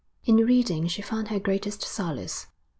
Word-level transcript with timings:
In 0.25 0.37
reading 0.37 0.87
she 0.87 1.03
found 1.03 1.27
her 1.27 1.37
greatest 1.39 1.83
solace. 1.83 2.47